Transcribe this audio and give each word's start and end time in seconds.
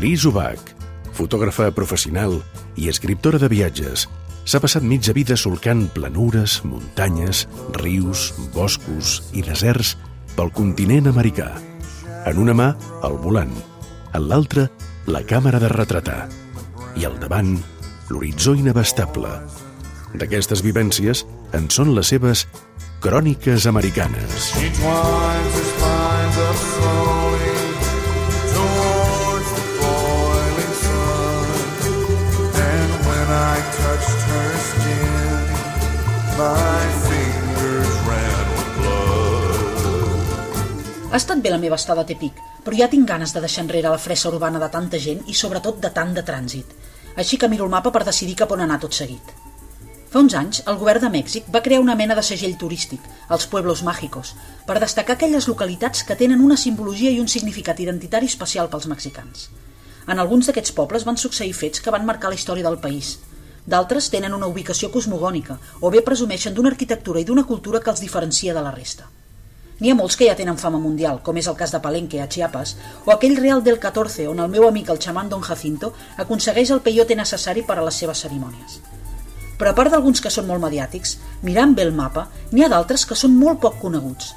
Cris 0.00 0.22
Ubach, 0.24 0.70
fotògrafa 1.12 1.66
professional 1.76 2.38
i 2.80 2.86
escriptora 2.88 3.36
de 3.36 3.50
viatges, 3.52 4.06
s'ha 4.48 4.60
passat 4.64 4.80
mitja 4.80 5.12
vida 5.12 5.36
solcant 5.36 5.82
planures, 5.92 6.54
muntanyes, 6.64 7.42
rius, 7.76 8.30
boscos 8.54 9.18
i 9.36 9.44
deserts 9.44 9.98
pel 10.38 10.54
continent 10.56 11.10
americà. 11.12 11.50
En 12.24 12.40
una 12.40 12.56
mà, 12.56 12.70
el 13.04 13.20
volant, 13.20 13.52
en 14.16 14.24
l'altra, 14.32 14.70
la 15.04 15.20
càmera 15.20 15.60
de 15.60 15.68
retratar 15.68 16.22
i 16.96 17.04
al 17.04 17.20
davant, 17.20 17.58
l'horitzó 18.08 18.56
inabastable. 18.56 19.36
D'aquestes 20.16 20.64
vivències 20.64 21.26
en 21.52 21.68
són 21.68 21.92
les 21.92 22.08
seves 22.16 22.48
cròniques 23.04 23.68
americanes. 23.68 24.54
She 24.56 24.72
twines 24.80 25.60
his 25.60 25.74
spines 25.76 26.40
up 26.48 26.64
slowly 26.64 27.29
Ha 41.10 41.18
estat 41.18 41.40
bé 41.42 41.50
la 41.50 41.58
meva 41.58 41.74
estada 41.74 42.04
a 42.04 42.06
Tepic, 42.06 42.36
però 42.62 42.76
ja 42.78 42.86
tinc 42.90 43.08
ganes 43.08 43.32
de 43.34 43.40
deixar 43.42 43.64
enrere 43.64 43.90
la 43.90 43.98
fressa 43.98 44.28
urbana 44.28 44.60
de 44.62 44.68
tanta 44.70 44.98
gent 45.02 45.24
i 45.26 45.34
sobretot 45.34 45.80
de 45.82 45.88
tant 45.96 46.12
de 46.14 46.22
trànsit. 46.22 46.68
Així 47.18 47.36
que 47.36 47.48
miro 47.50 47.64
el 47.66 47.72
mapa 47.72 47.90
per 47.90 48.04
decidir 48.06 48.36
cap 48.38 48.52
on 48.54 48.62
anar 48.62 48.76
tot 48.84 48.94
seguit. 48.94 49.32
Fa 50.12 50.22
uns 50.22 50.36
anys, 50.38 50.60
el 50.70 50.78
govern 50.78 51.02
de 51.02 51.10
Mèxic 51.16 51.50
va 51.50 51.64
crear 51.64 51.80
una 51.82 51.96
mena 51.98 52.14
de 52.14 52.22
segell 52.28 52.54
turístic, 52.62 53.02
els 53.36 53.48
Pueblos 53.50 53.82
Mágicos, 53.82 54.36
per 54.70 54.78
destacar 54.78 55.18
aquelles 55.18 55.50
localitats 55.50 56.06
que 56.06 56.18
tenen 56.20 56.46
una 56.46 56.58
simbologia 56.62 57.10
i 57.10 57.18
un 57.18 57.26
significat 57.26 57.82
identitari 57.82 58.30
especial 58.30 58.70
pels 58.70 58.86
mexicans. 58.94 59.48
En 60.06 60.22
alguns 60.22 60.46
d'aquests 60.46 60.78
pobles 60.78 61.06
van 61.10 61.18
succeir 61.18 61.56
fets 61.58 61.82
que 61.82 61.90
van 61.90 62.06
marcar 62.06 62.30
la 62.30 62.38
història 62.38 62.68
del 62.70 62.78
país. 62.78 63.16
D'altres 63.66 64.12
tenen 64.14 64.38
una 64.38 64.46
ubicació 64.46 64.94
cosmogònica 64.94 65.58
o 65.80 65.90
bé 65.90 66.06
presumeixen 66.06 66.54
d'una 66.54 66.70
arquitectura 66.70 67.18
i 67.18 67.26
d'una 67.26 67.48
cultura 67.50 67.82
que 67.82 67.90
els 67.90 68.06
diferencia 68.06 68.54
de 68.54 68.62
la 68.62 68.78
resta. 68.78 69.10
N'hi 69.80 69.90
ha 69.90 69.96
molts 69.96 70.18
que 70.20 70.26
ja 70.28 70.36
tenen 70.36 70.58
fama 70.60 70.78
mundial, 70.78 71.22
com 71.24 71.38
és 71.40 71.46
el 71.48 71.56
cas 71.56 71.72
de 71.72 71.78
Palenque, 71.80 72.18
a 72.20 72.28
Chiapas, 72.28 72.74
o 73.06 73.12
aquell 73.14 73.38
Real 73.38 73.62
del 73.64 73.78
14, 73.80 74.26
on 74.28 74.42
el 74.44 74.50
meu 74.52 74.66
amic 74.68 74.90
el 74.92 75.00
xamán 75.00 75.30
Don 75.32 75.40
Jacinto 75.40 75.94
aconsegueix 76.20 76.72
el 76.74 76.82
peyote 76.84 77.16
necessari 77.16 77.62
per 77.64 77.78
a 77.80 77.84
les 77.86 78.00
seves 78.02 78.20
cerimònies. 78.26 78.80
Però 79.56 79.72
a 79.72 79.76
part 79.78 79.92
d'alguns 79.92 80.20
que 80.20 80.32
són 80.32 80.46
molt 80.48 80.60
mediàtics, 80.60 81.14
mirant 81.48 81.72
bé 81.76 81.86
el 81.88 81.94
mapa, 81.96 82.26
n'hi 82.52 82.64
ha 82.64 82.68
d'altres 82.72 83.06
que 83.08 83.16
són 83.16 83.32
molt 83.36 83.62
poc 83.64 83.78
coneguts. 83.80 84.34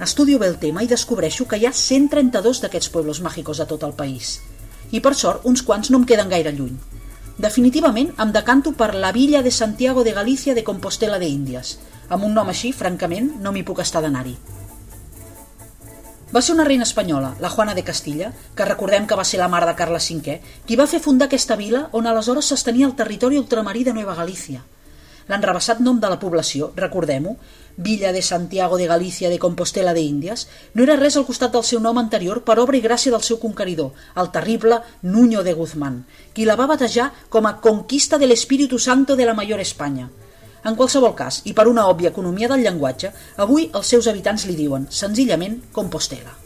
Estudio 0.00 0.38
bé 0.40 0.48
el 0.48 0.56
tema 0.62 0.80
i 0.80 0.88
descobreixo 0.88 1.44
que 1.48 1.58
hi 1.60 1.66
ha 1.68 1.72
132 1.76 2.62
d'aquests 2.62 2.88
pueblos 2.94 3.20
màgicos 3.20 3.60
a 3.60 3.66
tot 3.68 3.84
el 3.84 3.92
país. 3.98 4.38
I 4.96 5.02
per 5.04 5.12
sort, 5.14 5.44
uns 5.44 5.60
quants 5.60 5.92
no 5.92 6.00
em 6.00 6.06
queden 6.08 6.32
gaire 6.32 6.54
lluny. 6.56 6.78
Definitivament 7.36 8.14
em 8.24 8.32
decanto 8.32 8.72
per 8.72 8.94
la 8.94 9.12
Villa 9.12 9.44
de 9.44 9.52
Santiago 9.52 10.04
de 10.04 10.16
Galícia 10.16 10.56
de 10.56 10.64
Compostela 10.64 11.20
de 11.20 11.28
Índies. 11.28 11.76
Amb 12.08 12.24
un 12.24 12.34
nom 12.36 12.48
així, 12.48 12.72
francament, 12.72 13.30
no 13.44 13.52
m'hi 13.52 13.64
puc 13.64 13.84
estar 13.84 14.00
d'anar-hi. 14.04 14.38
Va 16.34 16.40
ser 16.40 16.54
una 16.54 16.62
reina 16.62 16.84
espanyola, 16.84 17.34
la 17.40 17.48
Juana 17.50 17.74
de 17.74 17.82
Castilla, 17.82 18.28
que 18.54 18.64
recordem 18.64 19.06
que 19.10 19.16
va 19.18 19.24
ser 19.26 19.40
la 19.40 19.48
mare 19.50 19.66
de 19.66 19.72
Carles 19.74 20.04
V, 20.14 20.36
qui 20.66 20.76
va 20.78 20.86
fer 20.86 21.00
fundar 21.02 21.26
aquesta 21.26 21.56
vila 21.58 21.88
on 21.90 22.06
aleshores 22.06 22.52
s'estenia 22.52 22.86
el 22.86 22.94
territori 23.00 23.40
ultramarí 23.40 23.82
de 23.82 23.94
Nueva 23.96 24.14
Galícia. 24.14 24.62
L'enrebaçat 25.26 25.80
nom 25.82 25.98
de 25.98 26.06
la 26.12 26.20
població, 26.22 26.70
recordem-ho, 26.76 27.34
Villa 27.76 28.12
de 28.14 28.22
Santiago 28.22 28.78
de 28.78 28.86
Galícia 28.86 29.28
de 29.28 29.40
Compostela 29.42 29.92
de 29.92 30.06
Índies, 30.06 30.46
no 30.74 30.86
era 30.86 30.98
res 31.02 31.18
al 31.18 31.26
costat 31.26 31.50
del 31.50 31.66
seu 31.66 31.82
nom 31.82 31.98
anterior 31.98 32.44
per 32.46 32.60
obra 32.62 32.78
i 32.78 32.84
gràcia 32.86 33.10
del 33.10 33.26
seu 33.26 33.42
conqueridor, 33.42 33.90
el 34.14 34.30
terrible 34.30 34.82
Nuño 35.02 35.42
de 35.42 35.58
Guzmán, 35.58 36.04
qui 36.32 36.46
la 36.46 36.54
va 36.54 36.70
batejar 36.70 37.10
com 37.28 37.50
a 37.50 37.56
Conquista 37.58 38.22
de 38.22 38.30
l'Espíritu 38.30 38.78
Santo 38.78 39.18
de 39.18 39.26
la 39.26 39.34
Mayor 39.34 39.58
Espanya– 39.58 40.12
en 40.64 40.76
qualsevol 40.76 41.14
cas, 41.16 41.40
i 41.44 41.54
per 41.56 41.66
una 41.68 41.86
òbvia 41.88 42.10
economia 42.12 42.48
del 42.50 42.64
llenguatge, 42.64 43.12
avui 43.36 43.70
els 43.72 43.92
seus 43.94 44.08
habitants 44.10 44.46
li 44.48 44.56
diuen, 44.58 44.86
senzillament, 44.90 45.60
Compostela. 45.72 46.36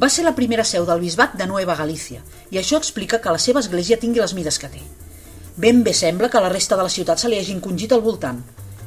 Va 0.00 0.08
ser 0.08 0.24
la 0.24 0.34
primera 0.36 0.64
seu 0.64 0.86
del 0.88 1.02
bisbat 1.02 1.36
de 1.36 1.46
Nueva 1.46 1.76
Galícia, 1.76 2.22
i 2.50 2.58
això 2.58 2.78
explica 2.80 3.20
que 3.20 3.34
la 3.34 3.42
seva 3.42 3.60
església 3.60 4.00
tingui 4.00 4.22
les 4.22 4.34
mides 4.34 4.58
que 4.58 4.72
té. 4.72 4.80
Ben 5.60 5.82
bé 5.84 5.92
sembla 5.92 6.30
que 6.32 6.40
la 6.40 6.48
resta 6.48 6.76
de 6.76 6.86
la 6.86 6.94
ciutat 6.94 7.20
se 7.20 7.28
li 7.28 7.38
hagi 7.38 7.52
encongit 7.52 7.92
al 7.92 8.00
voltant, 8.06 8.40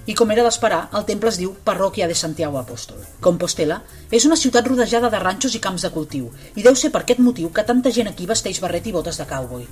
i 0.06 0.16
com 0.20 0.32
era 0.34 0.44
d'esperar, 0.44 0.90
el 0.98 1.06
temple 1.08 1.30
es 1.32 1.38
diu 1.40 1.54
Parròquia 1.64 2.10
de 2.10 2.16
Santiago 2.18 2.60
Apóstol. 2.60 3.00
Compostela 3.24 3.80
és 4.12 4.26
una 4.28 4.36
ciutat 4.40 4.68
rodejada 4.68 5.14
de 5.14 5.22
ranxos 5.22 5.56
i 5.56 5.64
camps 5.64 5.86
de 5.86 5.94
cultiu, 5.96 6.28
i 6.56 6.66
deu 6.66 6.76
ser 6.76 6.92
per 6.92 7.06
aquest 7.06 7.24
motiu 7.24 7.54
que 7.56 7.64
tanta 7.64 7.94
gent 7.94 8.12
aquí 8.12 8.28
vesteix 8.28 8.60
barret 8.64 8.90
i 8.90 8.96
botes 8.96 9.22
de 9.22 9.30
cowboy. 9.30 9.68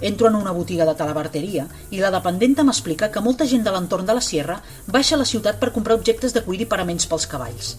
Entro 0.00 0.28
en 0.28 0.36
una 0.36 0.52
botiga 0.54 0.86
de 0.86 0.94
talabarteria 0.94 1.64
i 1.90 1.98
la 1.98 2.12
dependenta 2.14 2.62
m'explica 2.62 3.08
que 3.10 3.22
molta 3.24 3.46
gent 3.50 3.64
de 3.66 3.72
l'entorn 3.74 4.06
de 4.06 4.14
la 4.14 4.22
sierra 4.22 4.60
baixa 4.86 5.16
a 5.16 5.18
la 5.18 5.26
ciutat 5.26 5.58
per 5.58 5.72
comprar 5.74 5.96
objectes 5.98 6.34
de 6.34 6.42
cuir 6.46 6.60
i 6.62 6.68
paraments 6.70 7.08
pels 7.10 7.26
cavalls. 7.26 7.74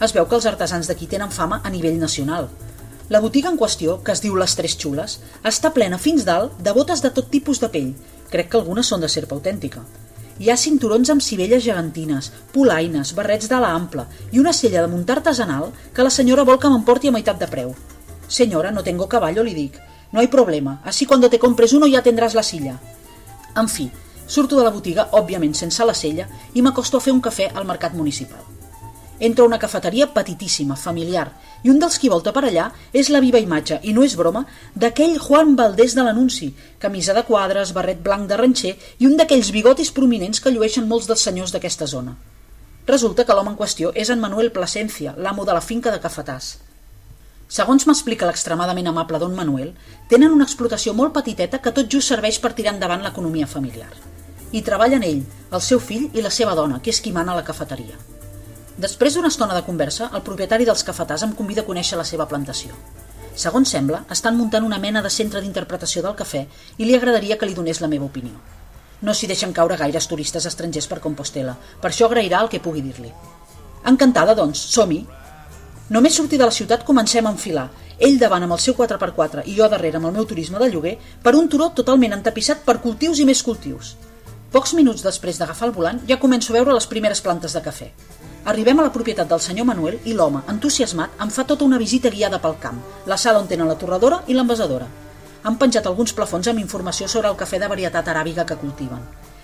Es 0.00 0.14
veu 0.16 0.26
que 0.26 0.34
els 0.34 0.48
artesans 0.50 0.90
d'aquí 0.90 1.06
tenen 1.06 1.30
fama 1.30 1.60
a 1.62 1.70
nivell 1.70 2.00
nacional. 2.00 2.48
La 3.10 3.20
botiga 3.20 3.50
en 3.50 3.58
qüestió, 3.58 4.00
que 4.02 4.12
es 4.12 4.22
diu 4.22 4.36
Les 4.38 4.54
Tres 4.58 4.76
Xules, 4.78 5.18
està 5.44 5.70
plena 5.74 5.98
fins 5.98 6.26
dalt 6.26 6.58
de 6.58 6.74
botes 6.74 7.02
de 7.02 7.10
tot 7.14 7.30
tipus 7.30 7.60
de 7.62 7.68
pell. 7.70 7.92
Crec 8.30 8.50
que 8.50 8.58
algunes 8.58 8.90
són 8.90 9.02
de 9.02 9.10
serpa 9.10 9.36
autèntica. 9.38 9.84
Hi 10.40 10.50
ha 10.50 10.56
cinturons 10.56 11.10
amb 11.12 11.22
cibelles 11.22 11.62
gegantines, 11.62 12.30
polaines, 12.54 13.12
barrets 13.14 13.50
d'ala 13.50 13.74
ampla 13.76 14.06
i 14.32 14.40
una 14.40 14.54
sella 14.56 14.80
de 14.82 14.88
muntar 14.88 15.18
artesanal 15.18 15.68
que 15.94 16.06
la 16.06 16.14
senyora 16.14 16.46
vol 16.48 16.58
que 16.58 16.70
m'emporti 16.72 17.10
a 17.10 17.14
meitat 17.14 17.38
de 17.38 17.50
preu. 17.50 17.74
Senyora, 18.26 18.70
no 18.70 18.86
tengo 18.86 19.08
caballo, 19.10 19.44
li 19.44 19.54
dic. 19.54 19.76
No 20.12 20.20
hay 20.20 20.26
problema, 20.26 20.80
así 20.84 21.06
cuando 21.06 21.30
te 21.30 21.38
compres 21.38 21.72
uno 21.72 21.86
ya 21.86 22.02
tendrás 22.02 22.34
la 22.34 22.42
silla. 22.42 22.80
En 23.56 23.68
fi, 23.68 23.90
surto 24.26 24.56
de 24.56 24.64
la 24.64 24.70
botiga, 24.70 25.08
òbviament 25.12 25.54
sense 25.54 25.84
la 25.84 25.94
sella, 25.94 26.28
i 26.54 26.62
m'acosto 26.62 26.98
a 26.98 27.04
fer 27.04 27.12
un 27.14 27.22
cafè 27.22 27.50
al 27.54 27.66
mercat 27.66 27.94
municipal. 27.98 28.42
Entro 29.20 29.44
a 29.44 29.48
una 29.48 29.58
cafeteria 29.58 30.06
petitíssima, 30.14 30.76
familiar, 30.76 31.26
i 31.62 31.68
un 31.68 31.78
dels 31.78 31.98
qui 32.00 32.08
volta 32.08 32.32
per 32.32 32.46
allà 32.48 32.70
és 32.96 33.10
la 33.12 33.20
viva 33.20 33.42
imatge, 33.42 33.80
i 33.82 33.92
no 33.92 34.02
és 34.06 34.16
broma, 34.16 34.46
d'aquell 34.74 35.18
Juan 35.18 35.54
Valdés 35.58 35.94
de 35.98 36.06
l'anunci, 36.06 36.54
camisa 36.78 37.14
de 37.14 37.26
quadres, 37.28 37.74
barret 37.76 38.00
blanc 38.02 38.30
de 38.30 38.38
ranxer 38.40 38.74
i 38.98 39.10
un 39.10 39.18
d'aquells 39.18 39.52
bigotis 39.52 39.92
prominents 39.92 40.40
que 40.40 40.54
llueixen 40.54 40.88
molts 40.88 41.10
dels 41.10 41.26
senyors 41.26 41.52
d'aquesta 41.52 41.86
zona. 41.86 42.16
Resulta 42.86 43.26
que 43.26 43.36
l'home 43.36 43.52
en 43.52 43.60
qüestió 43.60 43.92
és 43.94 44.10
en 44.10 44.22
Manuel 44.22 44.50
Plasencia, 44.50 45.14
l'amo 45.18 45.44
de 45.44 45.58
la 45.58 45.60
finca 45.60 45.92
de 45.92 46.00
Cafetàs. 46.00 46.56
Segons 47.50 47.82
m'explica 47.88 48.28
l'extremadament 48.28 48.86
amable 48.86 49.18
don 49.18 49.32
Manuel, 49.34 49.72
tenen 50.10 50.30
una 50.30 50.44
explotació 50.46 50.92
molt 50.94 51.16
petiteta 51.16 51.58
que 51.58 51.72
tot 51.74 51.88
just 51.90 52.12
serveix 52.12 52.38
per 52.38 52.52
tirar 52.54 52.76
endavant 52.76 53.02
l'economia 53.02 53.48
familiar. 53.50 53.90
Hi 54.54 54.62
treballen 54.68 55.02
ell, 55.02 55.24
el 55.50 55.64
seu 55.66 55.82
fill 55.82 56.06
i 56.14 56.22
la 56.22 56.30
seva 56.30 56.54
dona, 56.54 56.78
que 56.78 56.94
és 56.94 57.00
qui 57.02 57.10
mana 57.16 57.34
la 57.34 57.42
cafeteria. 57.48 57.98
Després 58.78 59.18
d'una 59.18 59.32
estona 59.34 59.58
de 59.58 59.64
conversa, 59.66 60.12
el 60.14 60.22
propietari 60.22 60.68
dels 60.68 60.86
cafetars 60.86 61.26
em 61.26 61.34
convida 61.34 61.66
a 61.66 61.66
conèixer 61.66 61.98
la 61.98 62.06
seva 62.06 62.28
plantació. 62.30 62.70
Segons 63.34 63.74
sembla, 63.74 64.04
estan 64.14 64.38
muntant 64.38 64.64
una 64.64 64.78
mena 64.78 65.02
de 65.02 65.10
centre 65.10 65.42
d'interpretació 65.42 66.06
del 66.06 66.14
cafè 66.22 66.46
i 66.78 66.86
li 66.86 66.94
agradaria 66.94 67.36
que 67.38 67.50
li 67.50 67.58
donés 67.58 67.82
la 67.82 67.90
meva 67.90 68.06
opinió. 68.06 68.38
No 69.02 69.10
s'hi 69.10 69.26
deixen 69.26 69.52
caure 69.56 69.78
gaires 69.80 70.06
turistes 70.06 70.46
estrangers 70.46 70.86
per 70.86 71.02
Compostela, 71.02 71.58
per 71.82 71.90
això 71.90 72.06
agrairà 72.06 72.44
el 72.44 72.50
que 72.52 72.62
pugui 72.62 72.82
dir-li. 72.86 73.10
Encantada, 73.90 74.36
doncs, 74.38 74.62
som-hi, 74.70 75.06
Només 75.90 76.14
sortir 76.14 76.38
de 76.38 76.46
la 76.46 76.54
ciutat 76.54 76.84
comencem 76.86 77.26
a 77.26 77.30
enfilar, 77.34 77.64
ell 77.98 78.18
davant 78.18 78.44
amb 78.46 78.54
el 78.54 78.60
seu 78.62 78.76
4x4 78.78 79.42
i 79.50 79.56
jo 79.56 79.66
darrere 79.72 79.98
amb 79.98 80.06
el 80.06 80.12
meu 80.14 80.26
turisme 80.32 80.60
de 80.62 80.68
lloguer, 80.70 80.92
per 81.24 81.32
un 81.34 81.48
turó 81.50 81.66
totalment 81.74 82.14
entapissat 82.14 82.60
per 82.62 82.76
cultius 82.84 83.18
i 83.18 83.26
més 83.26 83.42
cultius. 83.42 83.96
Pocs 84.54 84.76
minuts 84.78 85.02
després 85.02 85.40
d'agafar 85.40 85.66
el 85.66 85.74
volant 85.74 85.98
ja 86.06 86.20
començo 86.22 86.52
a 86.52 86.56
veure 86.60 86.76
les 86.76 86.86
primeres 86.86 87.22
plantes 87.26 87.58
de 87.58 87.62
cafè. 87.64 87.88
Arribem 88.52 88.78
a 88.78 88.86
la 88.86 88.92
propietat 88.94 89.26
del 89.32 89.42
senyor 89.42 89.66
Manuel 89.66 89.98
i 90.04 90.14
l'home, 90.14 90.44
entusiasmat, 90.54 91.18
em 91.26 91.34
fa 91.34 91.42
tota 91.50 91.66
una 91.66 91.82
visita 91.82 92.14
guiada 92.14 92.38
pel 92.38 92.54
camp, 92.62 92.78
la 93.10 93.18
sala 93.18 93.42
on 93.42 93.50
tenen 93.50 93.66
la 93.66 93.78
torradora 93.82 94.22
i 94.28 94.38
l'envasadora. 94.38 94.86
Han 95.42 95.58
penjat 95.58 95.90
alguns 95.90 96.14
plafons 96.14 96.46
amb 96.54 96.62
informació 96.62 97.10
sobre 97.10 97.34
el 97.34 97.38
cafè 97.42 97.58
de 97.58 97.72
varietat 97.74 98.14
aràbiga 98.14 98.46
que 98.46 98.60
cultiven. 98.62 99.02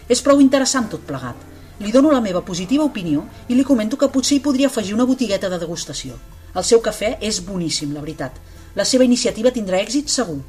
És 0.09 0.23
prou 0.23 0.39
interessant 0.39 0.87
tot 0.95 1.03
plegat. 1.11 1.43
Li 1.83 1.91
dono 1.91 2.15
la 2.15 2.23
meva 2.23 2.47
positiva 2.47 2.87
opinió 2.87 3.27
i 3.49 3.59
li 3.59 3.67
comento 3.67 3.99
que 3.99 4.13
potser 4.15 4.39
hi 4.39 4.45
podria 4.47 4.71
afegir 4.71 4.95
una 4.95 5.11
botigueta 5.11 5.51
de 5.51 5.59
degustació. 5.59 6.15
El 6.57 6.65
seu 6.65 6.81
cafè 6.81 7.17
és 7.21 7.43
boníssim, 7.45 7.93
la 7.93 8.01
veritat. 8.01 8.37
La 8.77 8.85
seva 8.89 9.05
iniciativa 9.05 9.53
tindrà 9.53 9.81
èxit 9.83 10.09
segur. 10.13 10.41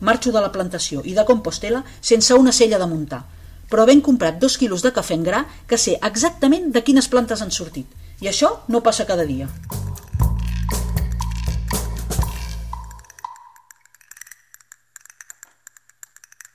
Marxo 0.00 0.32
de 0.34 0.42
la 0.42 0.52
plantació 0.52 1.02
i 1.06 1.14
de 1.16 1.24
Compostela 1.24 1.84
sense 2.00 2.34
una 2.34 2.52
sella 2.52 2.80
de 2.82 2.90
muntar, 2.90 3.22
però 3.70 3.86
ben 3.88 4.02
comprat 4.04 4.42
dos 4.42 4.58
quilos 4.58 4.84
de 4.84 4.92
cafè 4.92 5.16
en 5.16 5.24
gra 5.30 5.46
que 5.66 5.78
sé 5.78 5.98
exactament 6.10 6.72
de 6.74 6.82
quines 6.82 7.08
plantes 7.08 7.42
han 7.42 7.54
sortit. 7.54 7.86
I 8.20 8.32
això 8.32 8.56
no 8.68 8.82
passa 8.82 9.08
cada 9.08 9.26
dia. 9.28 9.48